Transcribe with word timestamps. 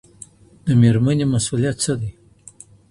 د 0.65 0.67
ميرمني 0.81 1.25
مسئوليت 1.33 1.77
څه 1.83 1.93
دی؟ 1.99 2.11